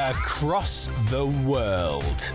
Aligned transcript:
across 0.00 0.86
the 1.10 1.26
world. 1.44 2.32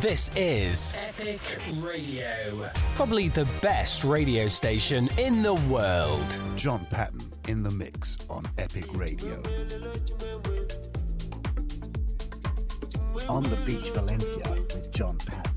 This 0.00 0.30
is 0.34 0.96
Epic 0.98 1.40
Radio. 1.74 2.70
probably 2.94 3.28
the 3.28 3.46
best 3.60 4.02
radio 4.02 4.48
station 4.48 5.08
in 5.18 5.42
the 5.42 5.54
world. 5.68 6.24
John 6.56 6.86
Patton 6.86 7.20
in 7.48 7.62
the 7.62 7.70
mix 7.70 8.16
on 8.30 8.44
Epic 8.56 8.86
Radio. 8.94 9.34
On 13.28 13.42
the 13.42 13.58
Beach 13.66 13.90
Valencia 13.90 14.50
with 14.50 14.90
John 14.90 15.18
Patton. 15.18 15.51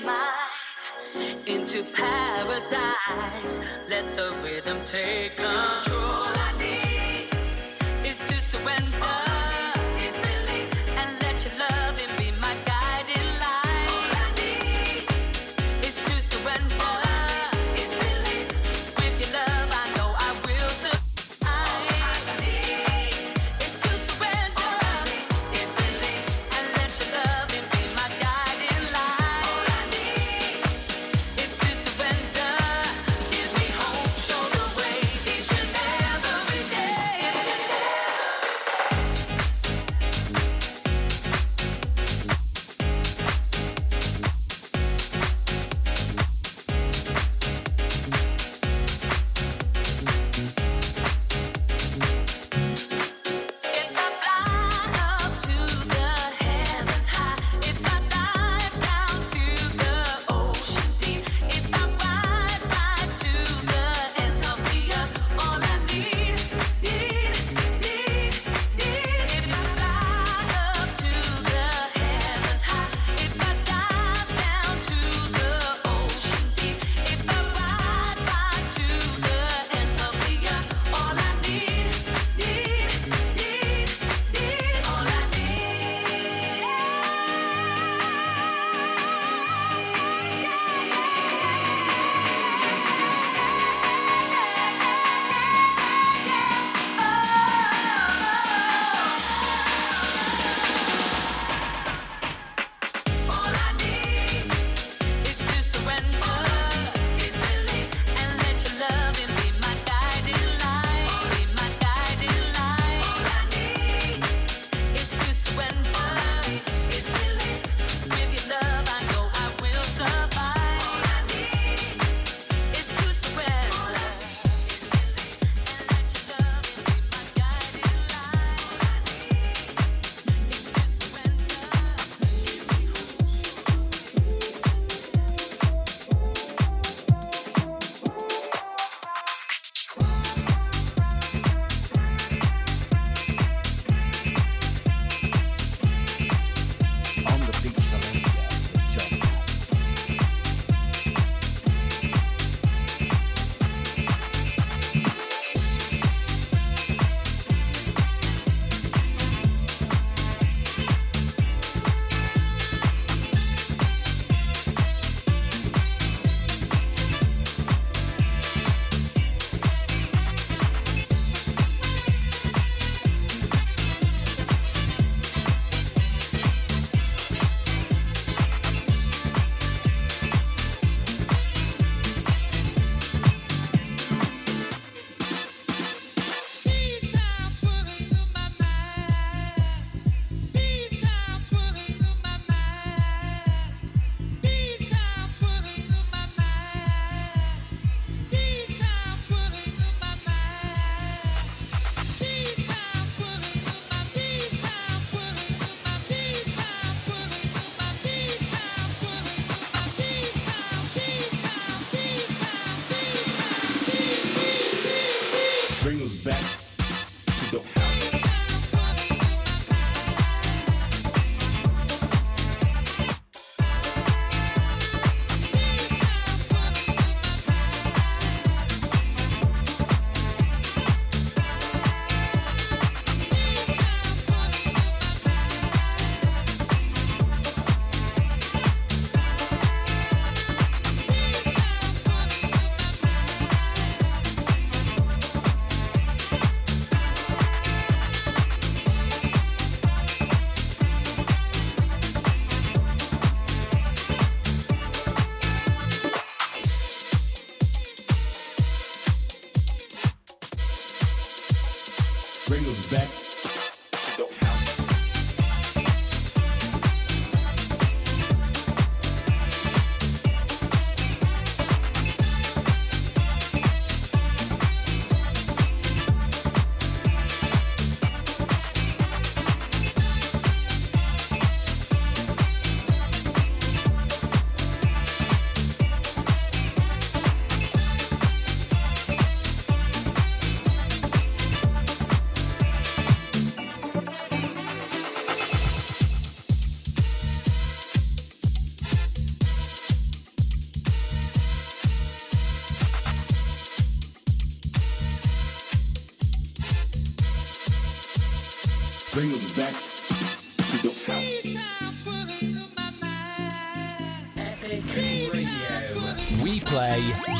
Mind 0.00 1.48
into 1.48 1.84
paradise. 1.84 3.58
Let 3.88 4.14
the 4.14 4.34
rhythm 4.42 4.80
take 4.86 5.36
control. 5.36 6.41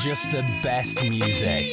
Just 0.03 0.33
the 0.33 0.45
best 0.65 1.01
music. 1.09 1.69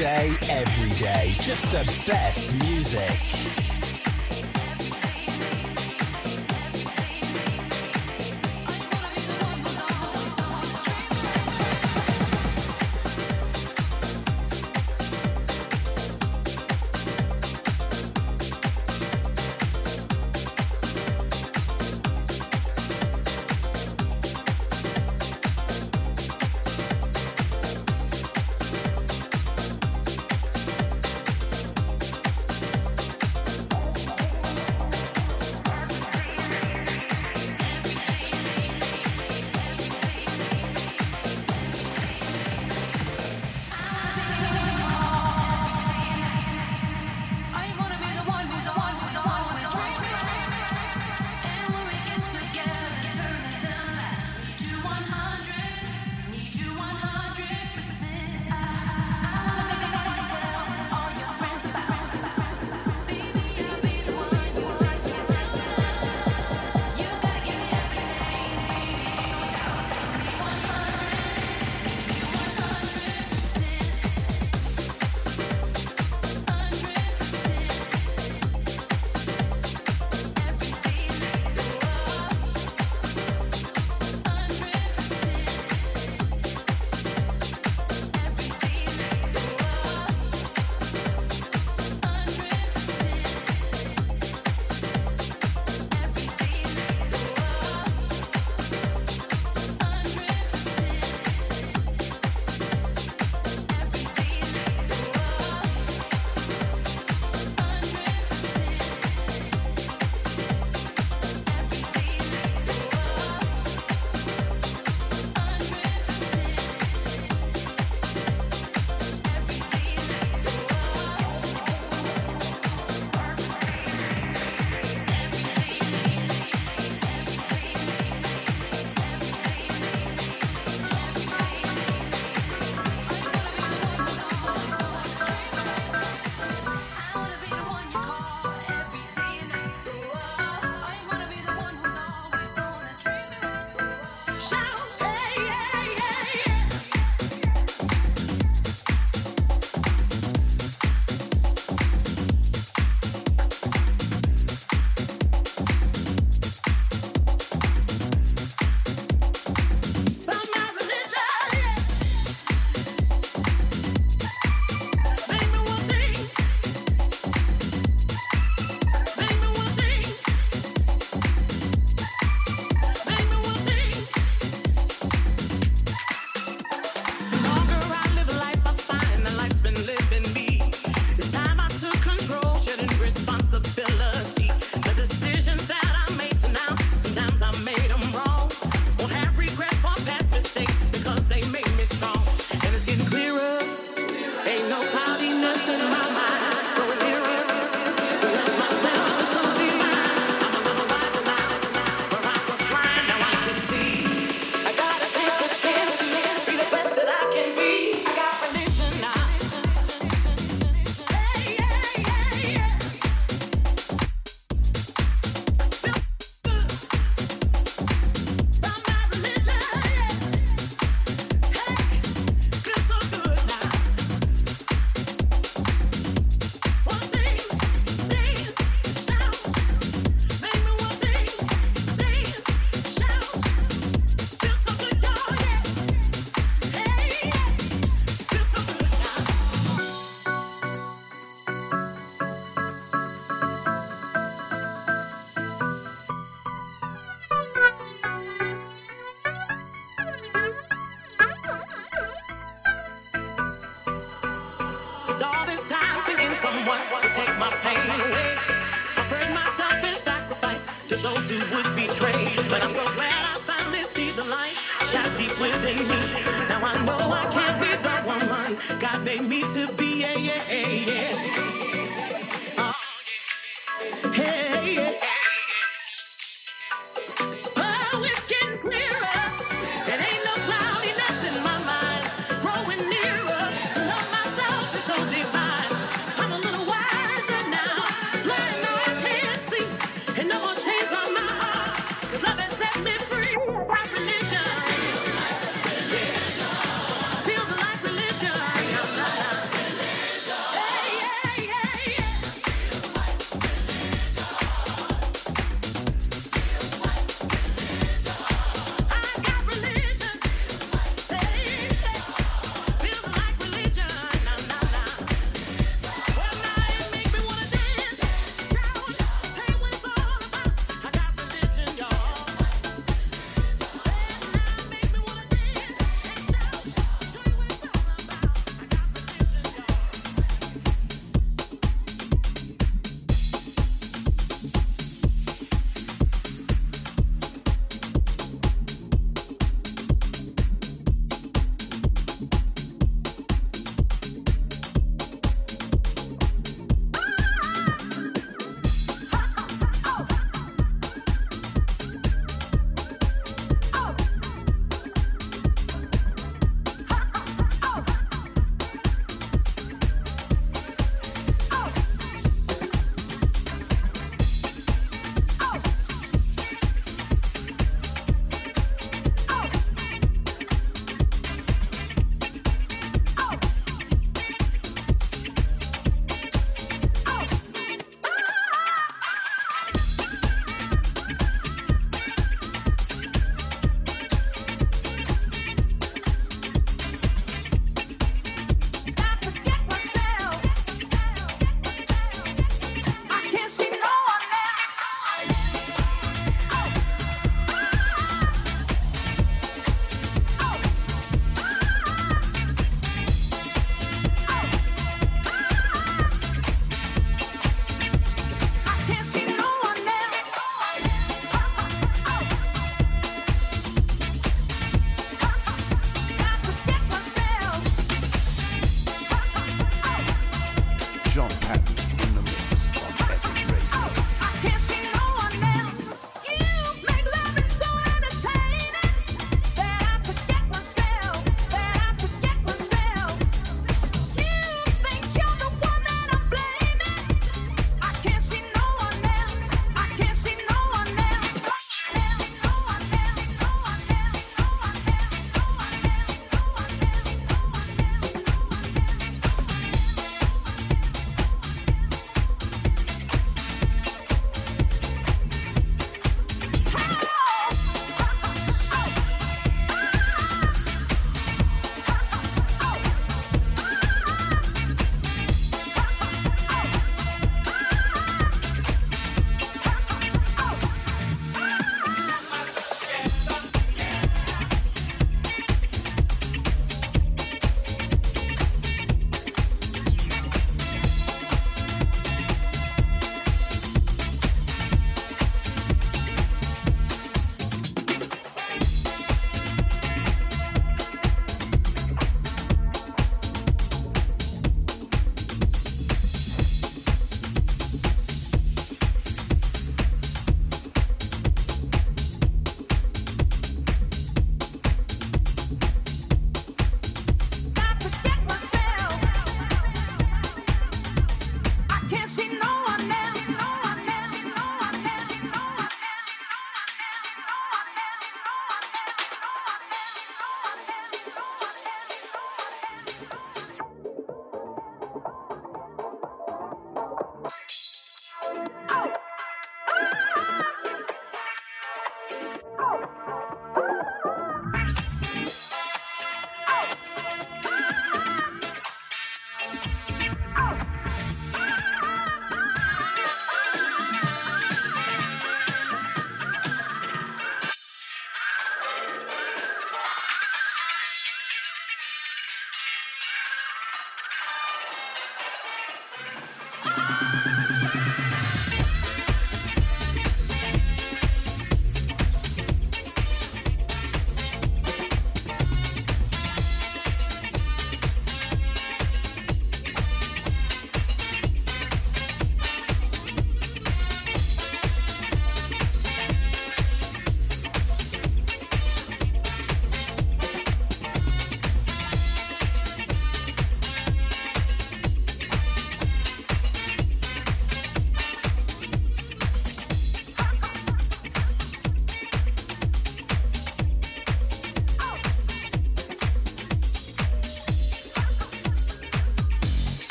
Day, 0.00 0.34
every 0.48 0.88
day. 0.96 1.34
Just 1.40 1.70
the 1.72 1.84
best 2.06 2.54
music. 2.54 3.29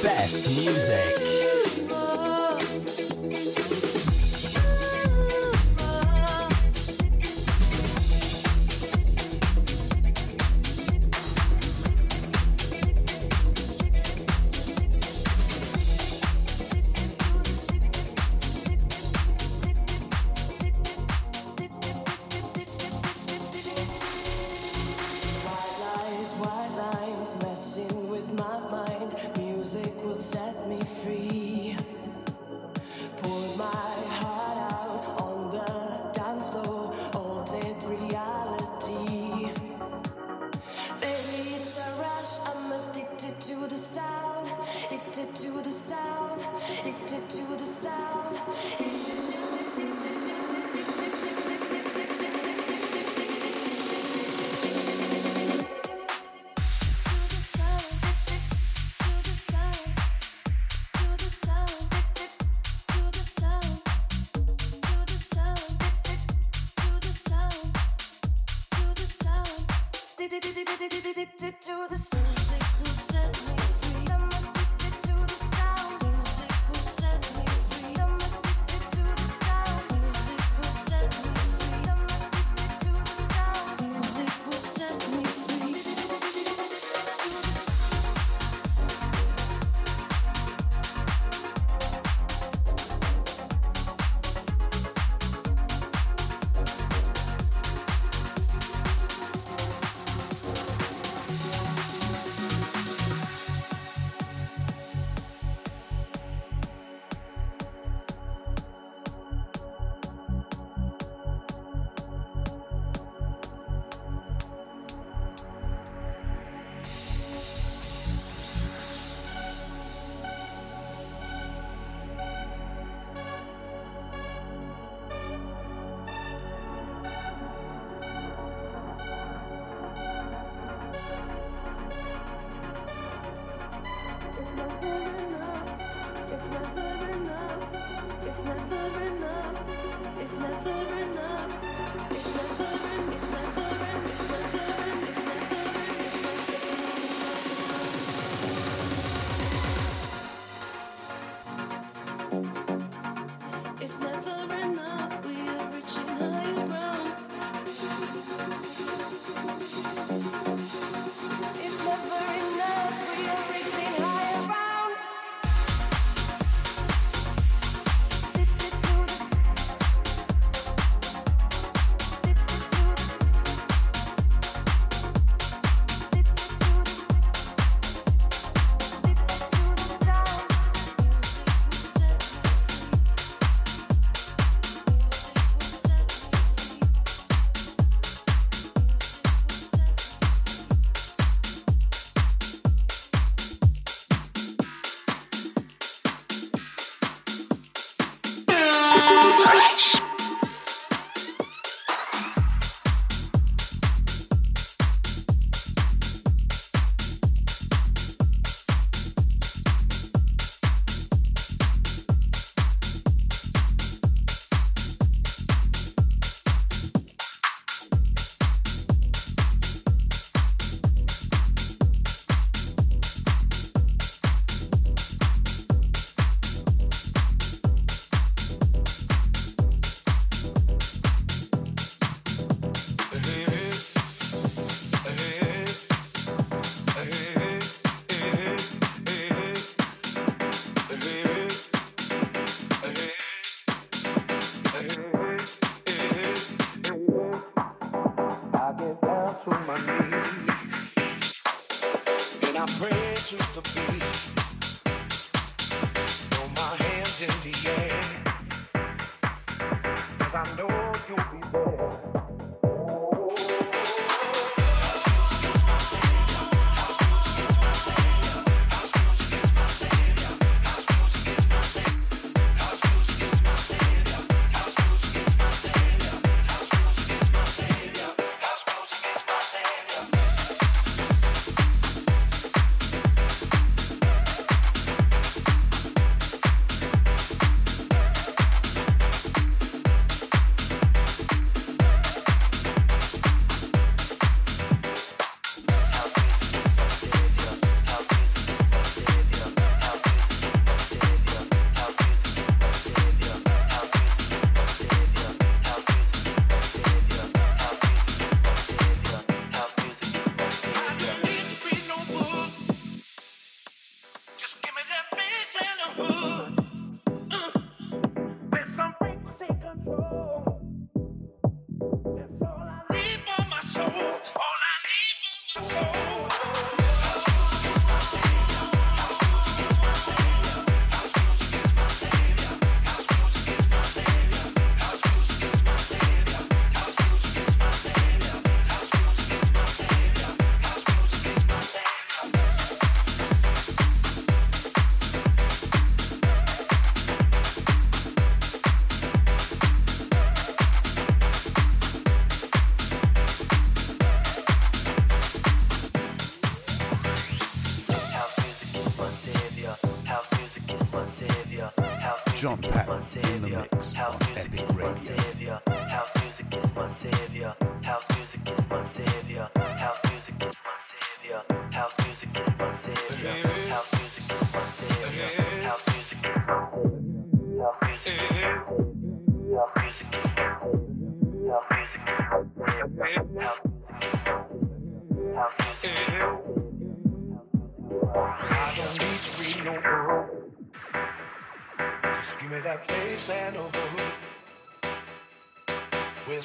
Best 0.00 0.48
music. 0.56 1.21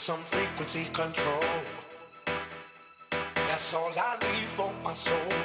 some 0.07 0.23
frequency 0.23 0.85
control. 0.93 1.43
That's 3.35 3.73
all 3.73 3.91
I 3.97 4.17
leave 4.31 4.47
for 4.47 4.71
my 4.81 4.93
soul. 4.93 5.36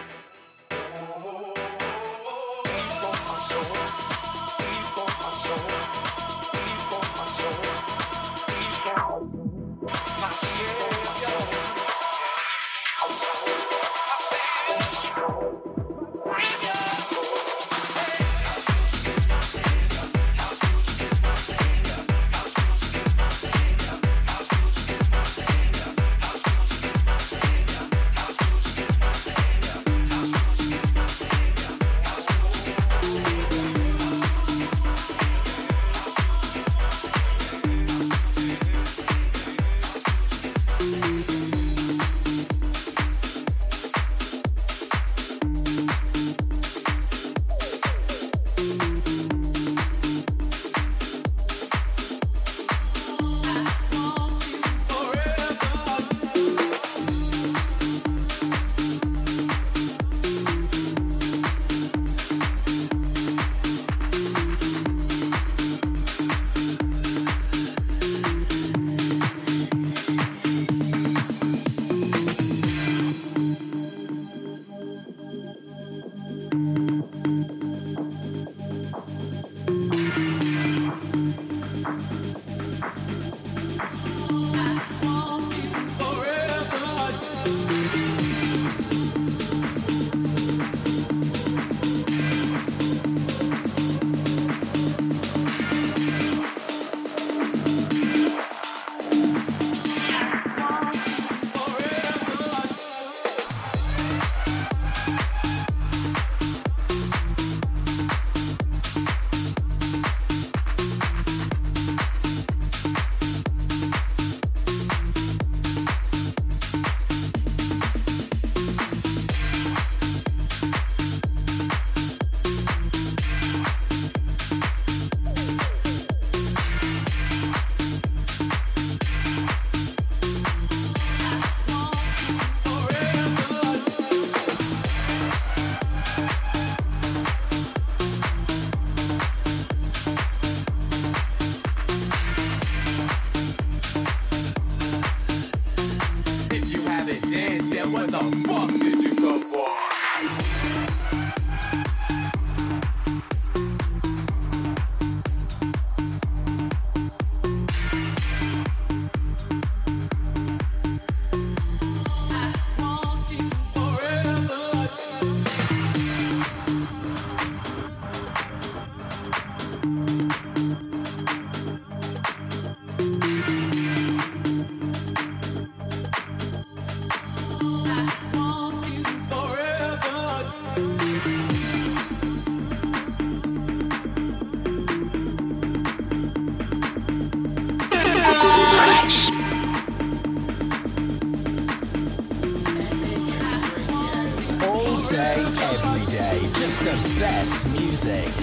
music. 198.04 198.41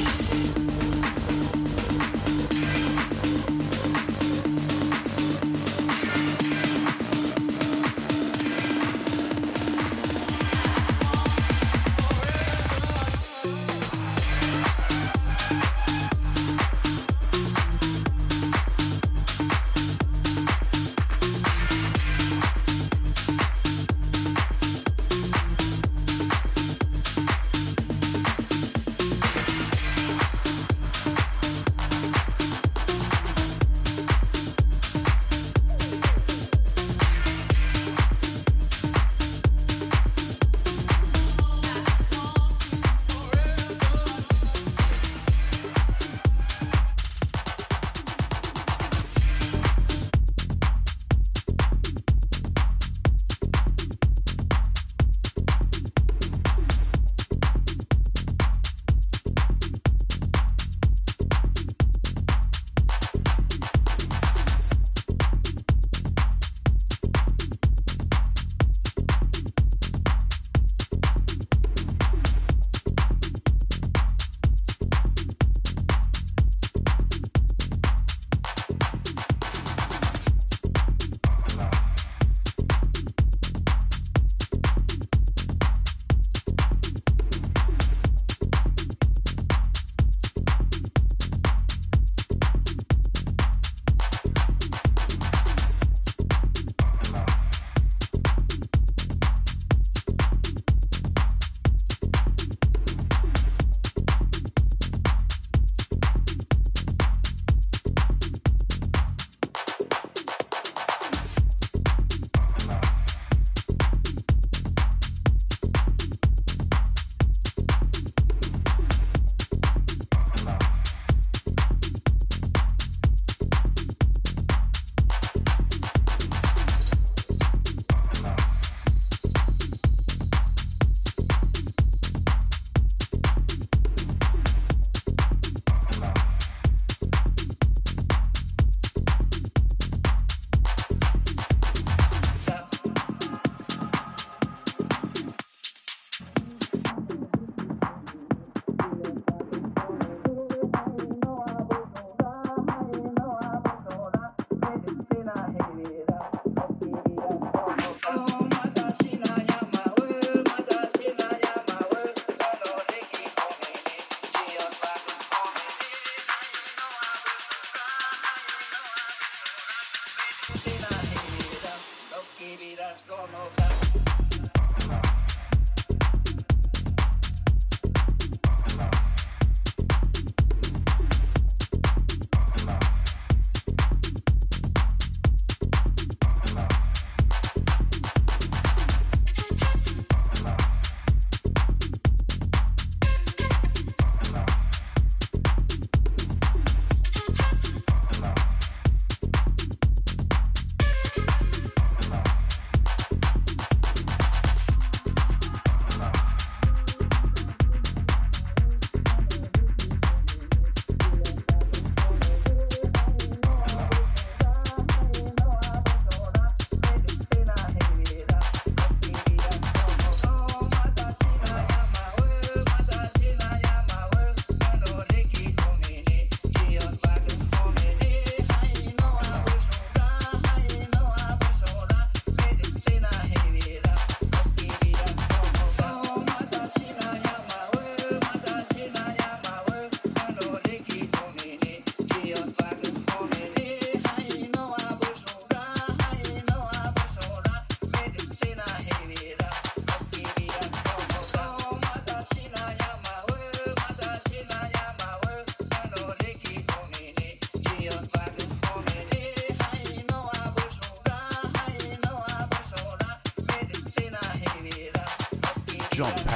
John 266.00 266.28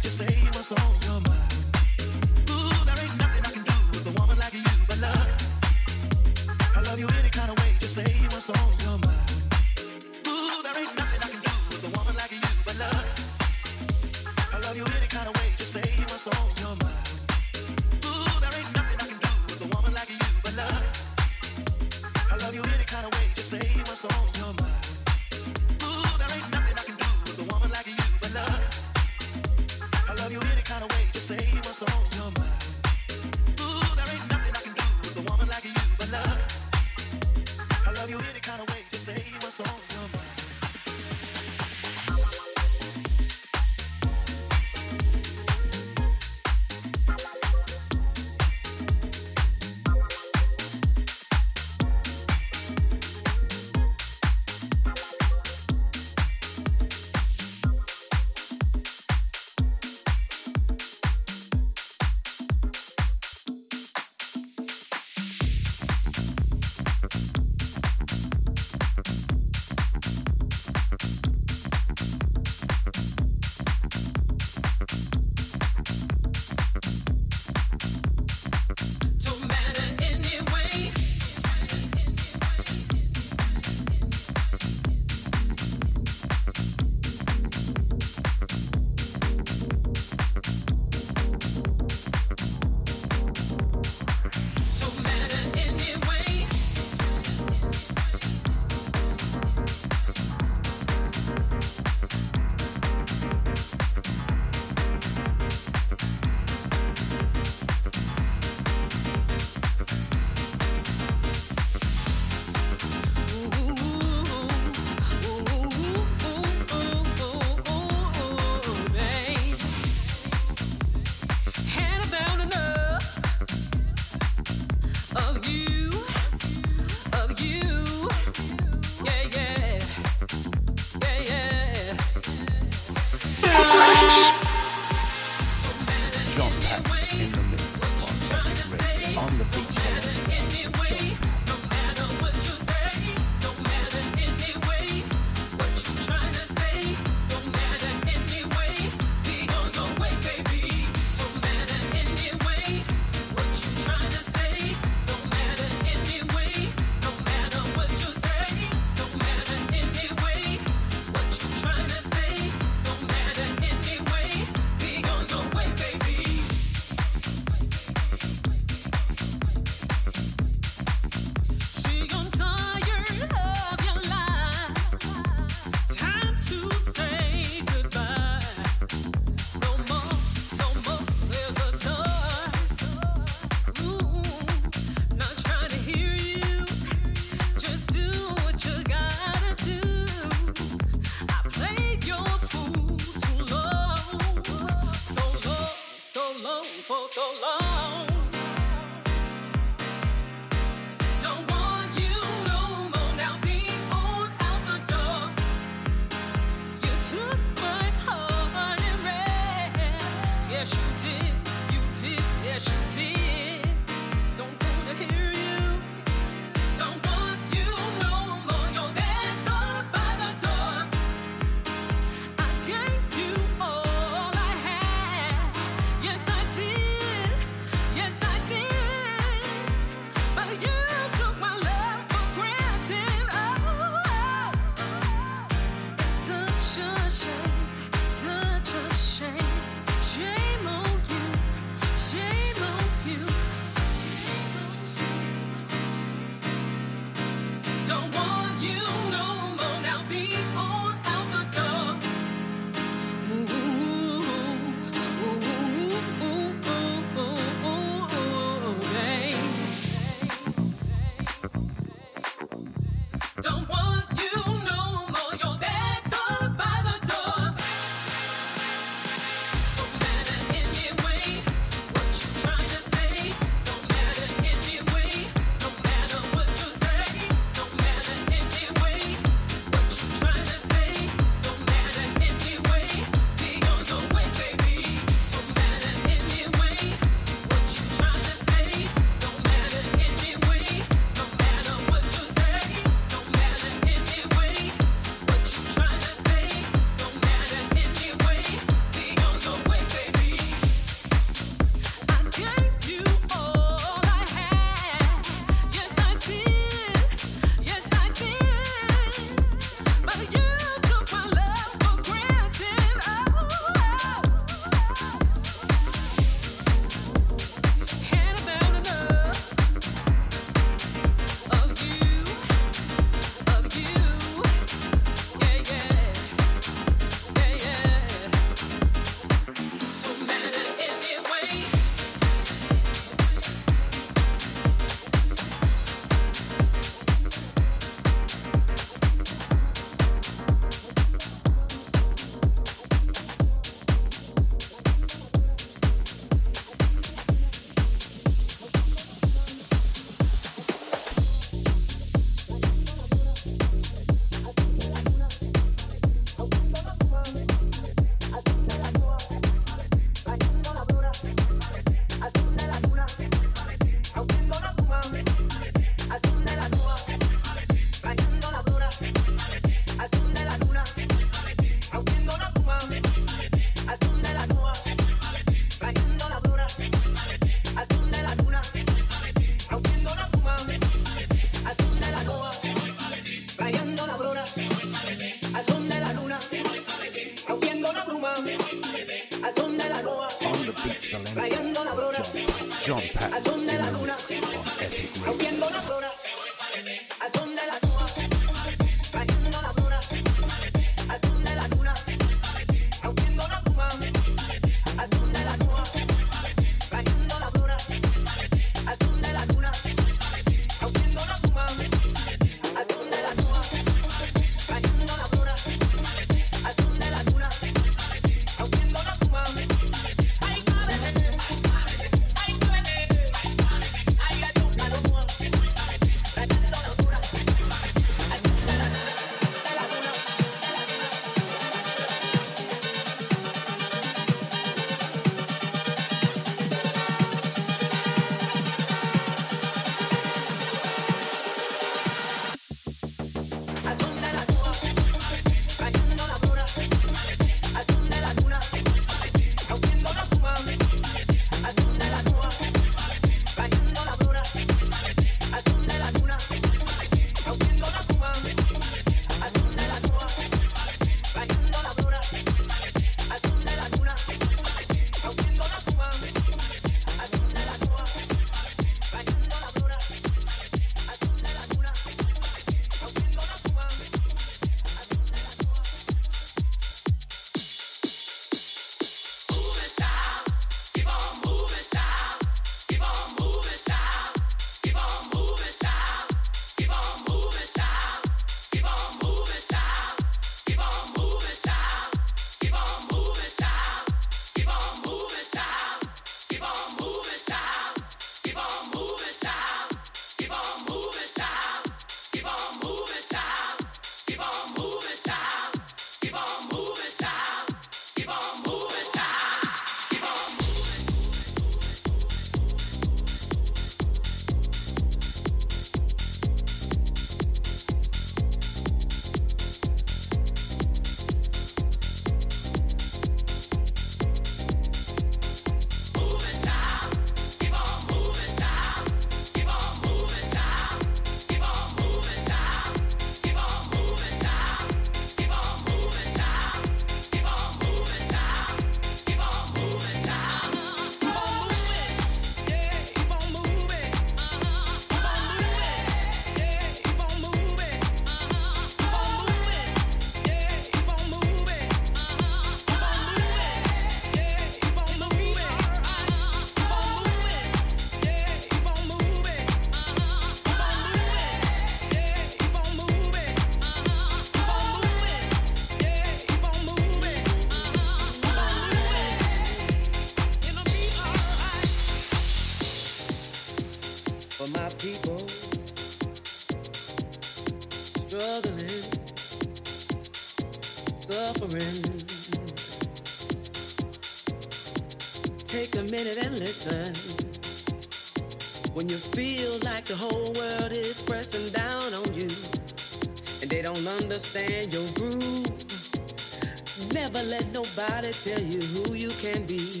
tell 598.32 598.62
you 598.62 598.80
who 598.80 599.14
you 599.14 599.28
can 599.28 599.66
be 599.66 600.00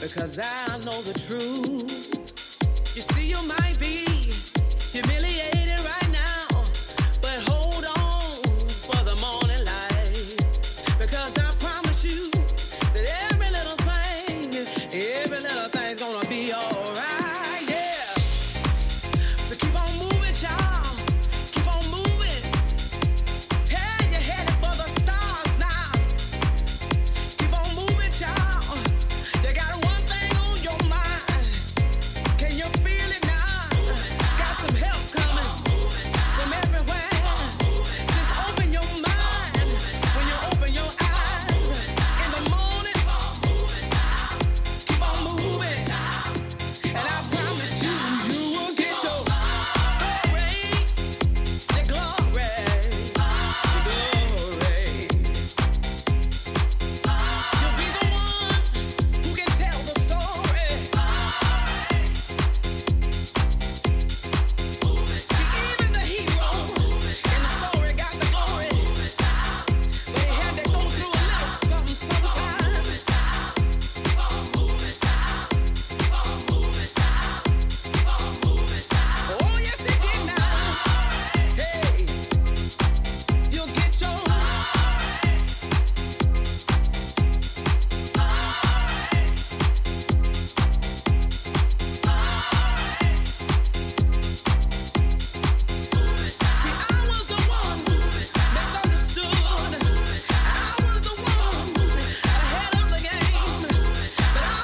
because 0.00 0.38
I 0.38 0.78
know 0.84 1.00
the 1.02 1.14
truth. 1.14 1.69